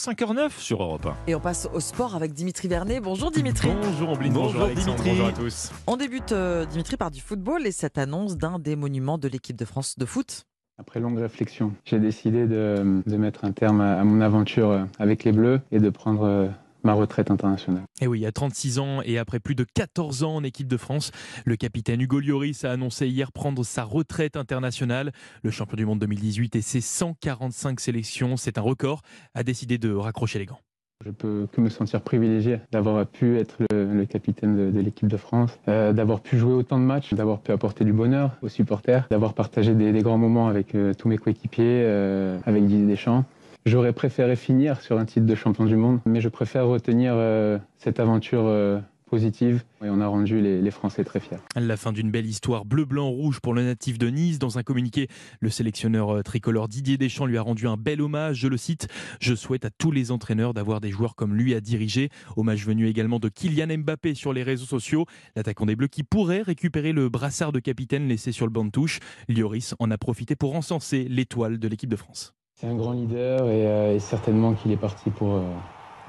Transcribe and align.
5h09 0.00 0.58
sur 0.58 0.82
Europe 0.82 1.04
1. 1.04 1.14
Et 1.26 1.34
on 1.34 1.40
passe 1.40 1.68
au 1.74 1.80
sport 1.80 2.14
avec 2.14 2.32
Dimitri 2.32 2.68
Vernet. 2.68 3.00
Bonjour 3.00 3.30
Dimitri. 3.30 3.68
Bonjour 3.82 4.08
Ambline, 4.08 4.32
bonjour, 4.32 4.52
Bonjour, 4.52 4.62
Alexandre, 4.64 4.96
Dimitri. 5.02 5.10
bonjour 5.10 5.26
à 5.28 5.32
tous. 5.32 5.70
On 5.86 5.96
débute 5.98 6.32
euh, 6.32 6.64
Dimitri 6.64 6.96
par 6.96 7.10
du 7.10 7.20
football 7.20 7.66
et 7.66 7.72
cette 7.72 7.98
annonce 7.98 8.38
d'un 8.38 8.58
des 8.58 8.76
monuments 8.76 9.18
de 9.18 9.28
l'équipe 9.28 9.56
de 9.56 9.64
France 9.66 9.98
de 9.98 10.06
foot. 10.06 10.44
Après 10.78 11.00
longue 11.00 11.18
réflexion, 11.18 11.74
j'ai 11.84 11.98
décidé 11.98 12.46
de, 12.46 13.02
de 13.04 13.16
mettre 13.18 13.44
un 13.44 13.52
terme 13.52 13.82
à, 13.82 14.00
à 14.00 14.04
mon 14.04 14.22
aventure 14.22 14.86
avec 14.98 15.24
les 15.24 15.32
Bleus 15.32 15.60
et 15.70 15.78
de 15.78 15.90
prendre 15.90 16.22
euh, 16.22 16.48
ma 16.82 16.92
retraite 16.92 17.30
internationale. 17.30 17.82
Et 18.00 18.06
oui, 18.06 18.26
à 18.26 18.32
36 18.32 18.78
ans 18.78 19.00
et 19.04 19.18
après 19.18 19.40
plus 19.40 19.54
de 19.54 19.64
14 19.74 20.24
ans 20.24 20.36
en 20.36 20.44
équipe 20.44 20.68
de 20.68 20.76
France, 20.76 21.10
le 21.44 21.56
capitaine 21.56 22.00
Hugo 22.00 22.20
Lloris 22.20 22.64
a 22.64 22.72
annoncé 22.72 23.08
hier 23.08 23.32
prendre 23.32 23.64
sa 23.64 23.84
retraite 23.84 24.36
internationale. 24.36 25.12
Le 25.42 25.50
champion 25.50 25.76
du 25.76 25.86
monde 25.86 25.98
2018 26.00 26.56
et 26.56 26.62
ses 26.62 26.80
145 26.80 27.80
sélections, 27.80 28.36
c'est 28.36 28.58
un 28.58 28.62
record, 28.62 29.02
a 29.34 29.42
décidé 29.42 29.78
de 29.78 29.92
raccrocher 29.92 30.38
les 30.38 30.46
gants. 30.46 30.60
Je 31.06 31.10
peux 31.10 31.46
que 31.50 31.62
me 31.62 31.70
sentir 31.70 32.02
privilégié 32.02 32.60
d'avoir 32.72 33.06
pu 33.06 33.38
être 33.38 33.56
le, 33.70 33.94
le 33.94 34.04
capitaine 34.04 34.54
de, 34.54 34.70
de 34.70 34.80
l'équipe 34.80 35.08
de 35.08 35.16
France, 35.16 35.58
euh, 35.66 35.94
d'avoir 35.94 36.20
pu 36.20 36.36
jouer 36.36 36.52
autant 36.52 36.78
de 36.78 36.84
matchs, 36.84 37.14
d'avoir 37.14 37.40
pu 37.40 37.52
apporter 37.52 37.86
du 37.86 37.94
bonheur 37.94 38.32
aux 38.42 38.50
supporters, 38.50 39.06
d'avoir 39.10 39.32
partagé 39.32 39.74
des, 39.74 39.92
des 39.92 40.02
grands 40.02 40.18
moments 40.18 40.48
avec 40.48 40.74
euh, 40.74 40.92
tous 40.92 41.08
mes 41.08 41.16
coéquipiers, 41.16 41.84
euh, 41.86 42.38
avec 42.44 42.66
Didier 42.66 42.86
Deschamps. 42.86 43.24
J'aurais 43.66 43.92
préféré 43.92 44.36
finir 44.36 44.80
sur 44.80 44.98
un 44.98 45.04
titre 45.04 45.26
de 45.26 45.34
champion 45.34 45.66
du 45.66 45.76
monde, 45.76 46.00
mais 46.06 46.20
je 46.22 46.30
préfère 46.30 46.66
retenir 46.66 47.12
euh, 47.14 47.58
cette 47.76 48.00
aventure 48.00 48.46
euh, 48.46 48.80
positive 49.10 49.64
et 49.84 49.90
on 49.90 50.00
a 50.00 50.06
rendu 50.06 50.40
les, 50.40 50.70
Français 50.70 51.04
très 51.04 51.20
fiers. 51.20 51.36
La 51.56 51.76
fin 51.76 51.92
d'une 51.92 52.10
belle 52.10 52.24
histoire 52.24 52.64
bleu-blanc-rouge 52.64 53.40
pour 53.40 53.52
le 53.52 53.62
natif 53.62 53.98
de 53.98 54.08
Nice. 54.08 54.38
Dans 54.38 54.56
un 54.56 54.62
communiqué, 54.62 55.08
le 55.40 55.50
sélectionneur 55.50 56.10
euh, 56.16 56.22
tricolore 56.22 56.68
Didier 56.68 56.96
Deschamps 56.96 57.26
lui 57.26 57.36
a 57.36 57.42
rendu 57.42 57.66
un 57.66 57.76
bel 57.76 58.00
hommage. 58.00 58.38
Je 58.38 58.48
le 58.48 58.56
cite 58.56 58.88
Je 59.20 59.34
souhaite 59.34 59.66
à 59.66 59.70
tous 59.70 59.90
les 59.90 60.10
entraîneurs 60.10 60.54
d'avoir 60.54 60.80
des 60.80 60.90
joueurs 60.90 61.14
comme 61.14 61.34
lui 61.34 61.54
à 61.54 61.60
diriger. 61.60 62.08
Hommage 62.36 62.64
venu 62.64 62.88
également 62.88 63.18
de 63.18 63.28
Kylian 63.28 63.78
Mbappé 63.78 64.14
sur 64.14 64.32
les 64.32 64.42
réseaux 64.42 64.64
sociaux. 64.64 65.04
L'attaquant 65.36 65.66
des 65.66 65.76
Bleus 65.76 65.88
qui 65.88 66.02
pourrait 66.02 66.42
récupérer 66.42 66.92
le 66.92 67.10
brassard 67.10 67.52
de 67.52 67.58
capitaine 67.58 68.08
laissé 68.08 68.32
sur 68.32 68.46
le 68.46 68.52
banc 68.52 68.64
de 68.64 68.70
touche. 68.70 69.00
Lloris 69.28 69.74
en 69.80 69.90
a 69.90 69.98
profité 69.98 70.34
pour 70.34 70.54
encenser 70.54 71.06
l'étoile 71.10 71.58
de 71.58 71.68
l'équipe 71.68 71.90
de 71.90 71.96
France. 71.96 72.32
C'est 72.60 72.66
un 72.66 72.74
grand 72.74 72.92
leader 72.92 73.48
et, 73.48 73.66
euh, 73.66 73.94
et 73.94 73.98
certainement 74.00 74.52
qu'il 74.52 74.70
est 74.70 74.76
parti 74.76 75.08
pour, 75.08 75.36
euh, 75.36 75.40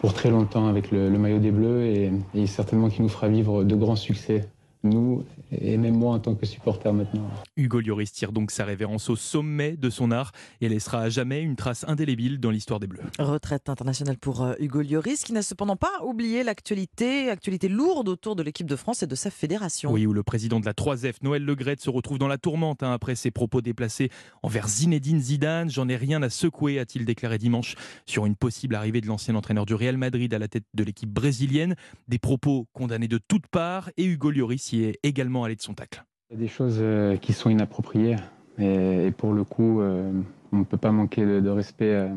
pour 0.00 0.14
très 0.14 0.30
longtemps 0.30 0.66
avec 0.66 0.90
le, 0.90 1.10
maillot 1.10 1.40
des 1.40 1.50
Bleus 1.50 1.84
et 1.84 2.46
certainement 2.46 2.88
qu'il 2.88 3.02
nous 3.02 3.10
fera 3.10 3.28
vivre 3.28 3.64
de 3.64 3.74
grands 3.74 3.96
succès, 3.96 4.48
nous 4.82 5.24
et 5.50 5.76
même 5.76 5.96
moi 5.96 6.14
en 6.14 6.18
tant 6.18 6.34
que 6.34 6.46
supporter 6.46 6.92
maintenant. 6.92 7.28
Hugo 7.56 7.80
Lloris 7.80 8.12
tire 8.12 8.32
donc 8.32 8.50
sa 8.50 8.64
révérence 8.64 9.10
au 9.10 9.16
sommet 9.16 9.76
de 9.76 9.90
son 9.90 10.10
art 10.10 10.32
et 10.60 10.68
laissera 10.68 11.02
à 11.02 11.08
jamais 11.08 11.42
une 11.42 11.56
trace 11.56 11.84
indélébile 11.88 12.38
dans 12.40 12.50
l'histoire 12.50 12.80
des 12.80 12.86
Bleus. 12.86 13.02
Retraite 13.18 13.68
internationale 13.68 14.18
pour 14.18 14.42
euh, 14.42 14.54
Hugo 14.58 14.82
Lloris 14.82 15.24
qui 15.24 15.32
n'a 15.32 15.42
cependant 15.42 15.76
pas 15.76 16.02
oublié 16.04 16.42
l'actualité, 16.42 17.30
actualité 17.30 17.68
lourde 17.68 18.08
autour 18.08 18.36
de 18.36 18.42
l'équipe 18.42 18.66
de 18.66 18.76
France 18.76 19.02
et 19.02 19.06
de 19.06 19.14
sa 19.14 19.30
fédération. 19.30 19.90
Oui, 19.92 20.06
où 20.06 20.12
le 20.12 20.22
président 20.22 20.60
de 20.60 20.66
la 20.66 20.72
3F, 20.72 21.16
Noël 21.22 21.44
Legrette, 21.44 21.80
se 21.80 21.90
retrouve 21.90 22.18
dans 22.18 22.28
la 22.28 22.38
tourmente 22.38 22.82
hein, 22.82 22.92
après 22.92 23.14
ses 23.14 23.30
propos 23.30 23.60
déplacés 23.60 24.10
envers 24.42 24.68
Zinedine 24.68 25.20
Zidane. 25.20 25.70
J'en 25.70 25.88
ai 25.88 25.96
rien 25.96 26.22
à 26.22 26.30
secouer, 26.30 26.78
a-t-il 26.78 27.04
déclaré 27.04 27.38
dimanche 27.38 27.74
sur 28.06 28.26
une 28.26 28.36
possible 28.36 28.74
arrivée 28.74 29.00
de 29.00 29.06
l'ancien 29.06 29.34
entraîneur 29.34 29.66
du 29.66 29.74
Real 29.74 29.96
Madrid 29.96 30.32
à 30.32 30.38
la 30.38 30.48
tête 30.48 30.64
de 30.74 30.84
l'équipe 30.84 31.10
brésilienne. 31.10 31.74
Des 32.08 32.18
propos 32.18 32.66
condamnés 32.72 33.08
de 33.08 33.18
toutes 33.18 33.46
parts 33.48 33.90
et 33.96 34.04
Hugo 34.04 34.30
Lloris 34.30 34.67
y 34.72 34.84
est 34.84 34.98
également 35.02 35.44
allé 35.44 35.56
de 35.56 35.62
son 35.62 35.74
tacle. 35.74 36.04
Il 36.30 36.34
y 36.34 36.40
a 36.40 36.42
des 36.42 36.48
choses 36.48 36.78
euh, 36.80 37.16
qui 37.16 37.32
sont 37.32 37.50
inappropriées 37.50 38.16
et, 38.58 39.12
pour 39.16 39.32
le 39.32 39.44
coup, 39.44 39.80
euh, 39.80 40.10
on 40.52 40.58
ne 40.58 40.64
peut 40.64 40.76
pas 40.76 40.92
manquer 40.92 41.24
de, 41.24 41.48
respect 41.48 41.94
à, 41.94 42.10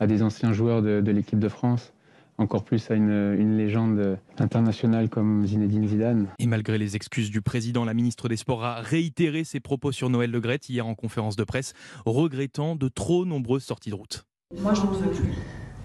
à 0.00 0.06
des 0.06 0.22
anciens 0.22 0.52
joueurs 0.52 0.82
de, 0.82 1.10
l'équipe 1.10 1.38
de 1.38 1.48
France, 1.48 1.92
encore 2.36 2.62
plus 2.62 2.90
à 2.90 2.94
une, 2.94 3.36
une 3.38 3.56
légende 3.56 4.18
internationale 4.38 5.08
comme 5.08 5.46
Zinedine 5.46 5.88
Zidane. 5.88 6.26
Et 6.38 6.46
malgré 6.46 6.78
les 6.78 6.94
excuses 6.94 7.30
du 7.30 7.40
président, 7.40 7.84
la 7.84 7.94
ministre 7.94 8.28
des 8.28 8.36
Sports 8.36 8.64
a 8.64 8.80
réitéré 8.80 9.44
ses 9.44 9.60
propos 9.60 9.92
sur 9.92 10.10
Noël 10.10 10.30
Legrette 10.30 10.68
hier 10.68 10.86
en 10.86 10.94
conférence 10.94 11.36
de 11.36 11.44
presse, 11.44 11.72
regrettant 12.04 12.76
de 12.76 12.88
trop 12.88 13.24
nombreuses 13.24 13.64
sorties 13.64 13.90
de 13.90 13.94
route. 13.94 14.24
Moi, 14.60 14.74
je 14.74 14.82
n'en 14.82 14.92
veux 14.92 15.10
plus. 15.10 15.34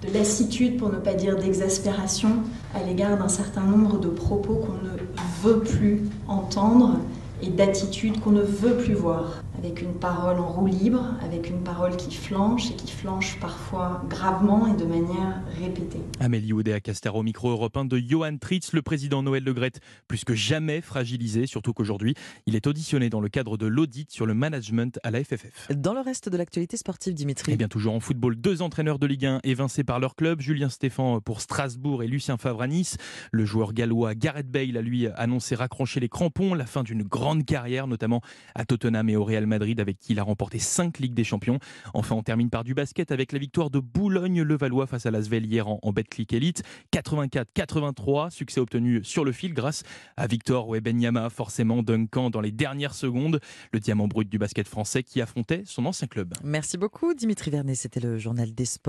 De 0.06 0.14
lassitude, 0.14 0.78
pour 0.78 0.92
ne 0.92 0.98
pas 0.98 1.14
dire 1.14 1.38
d'exaspération, 1.38 2.44
à 2.74 2.84
l'égard 2.84 3.18
d'un 3.18 3.30
certain 3.30 3.64
nombre 3.64 4.00
de 4.00 4.10
propos 4.10 4.56
qu'on 4.56 4.74
ne 4.74 4.98
veut 5.44 5.60
plus 5.60 6.02
entendre 6.28 7.00
et 7.42 7.50
d'attitudes 7.50 8.22
qu'on 8.22 8.32
ne 8.32 8.42
veut 8.42 8.78
plus 8.78 8.94
voir. 8.94 9.44
Avec 9.64 9.82
une 9.82 9.94
parole 9.94 10.42
en 10.42 10.48
roue 10.48 10.68
libre, 10.68 11.16
avec 11.22 11.50
une 11.50 11.64
parole 11.64 11.96
qui 11.96 12.14
flanche 12.14 12.72
et 12.72 12.76
qui 12.76 12.92
flanche 12.92 13.40
parfois 13.40 14.04
gravement 14.10 14.68
et 14.68 14.76
de 14.76 14.84
manière 14.84 15.42
répétée. 15.58 16.02
Amélie 16.20 16.52
Oudéa 16.52 16.82
Castero, 16.82 17.24
micro 17.24 17.50
européen 17.50 17.86
de 17.86 17.98
Johan 17.98 18.36
Tritz, 18.36 18.74
le 18.74 18.82
président 18.82 19.24
Noël 19.24 19.46
Legrette, 19.46 19.80
plus 20.10 20.26
que 20.26 20.36
jamais 20.36 20.82
fragilisé, 20.82 21.46
surtout 21.46 21.72
qu'aujourd'hui, 21.72 22.14
il 22.46 22.58
est 22.58 22.68
auditionné 22.68 23.10
dans 23.10 23.22
le 23.22 23.30
cadre 23.30 23.56
de 23.56 23.66
l'audit 23.66 24.12
sur 24.12 24.26
le 24.26 24.34
management 24.34 25.00
à 25.02 25.12
la 25.12 25.24
FFF. 25.24 25.72
Dans 25.74 25.94
le 25.94 26.02
reste 26.02 26.28
de 26.28 26.36
l'actualité 26.36 26.76
sportive, 26.76 27.14
Dimitri. 27.14 27.54
Et 27.54 27.56
bien 27.56 27.70
toujours 27.70 27.94
en 27.94 28.02
football, 28.02 28.36
deux 28.36 28.62
entraîneurs 28.62 29.00
de 29.00 29.08
Ligue 29.08 29.28
1 29.28 29.40
évincés 29.46 29.86
par 29.86 30.02
leur 30.02 30.18
club, 30.18 30.42
Julien 30.42 30.68
Stéphan 30.68 31.22
pour 31.22 31.40
Strasbourg 31.40 32.04
et 32.04 32.08
Lucien 32.08 32.36
Favre 32.36 32.64
à 32.64 32.68
Nice. 32.68 32.98
Le 33.32 33.46
joueur 33.46 33.72
gallois 33.72 34.14
Gareth 34.14 34.52
Bale 34.52 34.76
a 34.76 34.82
lui 34.82 35.08
annoncé 35.08 35.56
raccrocher 35.56 36.02
les 36.02 36.10
crampons, 36.10 36.54
la 36.54 36.66
fin 36.66 36.84
d'une 36.84 37.04
grande 37.04 37.46
carrière, 37.46 37.88
notamment 37.88 38.20
à 38.56 38.66
Tottenham 38.66 39.08
et 39.08 39.16
au 39.16 39.24
Real 39.24 39.46
Madrid, 39.46 39.53
avec 39.62 40.00
qui 40.00 40.14
il 40.14 40.20
a 40.20 40.24
remporté 40.24 40.60
5 40.60 41.00
Ligues 41.00 41.14
des 41.14 41.24
Champions. 41.24 41.60
Enfin, 41.94 42.16
on 42.16 42.24
termine 42.24 42.50
par 42.50 42.64
du 42.64 42.74
basket 42.74 43.12
avec 43.12 43.32
la 43.32 43.40
victoire 43.40 43.70
de 43.70 43.80
Boulogne-Levallois 43.80 44.88
face 44.88 45.06
à 45.06 45.12
l'Asvel 45.12 45.46
hier 45.46 45.68
en, 45.68 45.80
en 45.82 45.92
Betclic 45.92 46.34
Elite. 46.34 46.64
84-83, 46.94 48.30
succès 48.30 48.60
obtenu 48.60 49.04
sur 49.04 49.26
le 49.26 49.32
fil 49.32 49.54
grâce 49.54 49.84
à 50.18 50.28
Victor 50.28 50.68
Wembanyama, 50.70 51.30
forcément 51.30 51.84
Duncan 51.84 52.30
dans 52.30 52.42
les 52.42 52.52
dernières 52.52 52.96
secondes, 52.96 53.40
le 53.72 53.80
diamant 53.80 54.08
brut 54.08 54.30
du 54.30 54.38
basket 54.38 54.68
français 54.68 55.04
qui 55.04 55.22
affrontait 55.22 55.64
son 55.66 55.86
ancien 55.86 56.08
club. 56.08 56.34
Merci 56.44 56.78
beaucoup 56.78 57.14
Dimitri 57.14 57.52
Vernet, 57.52 57.76
c'était 57.76 58.00
le 58.00 58.18
journal 58.18 58.54
des 58.54 58.66
sports. 58.66 58.84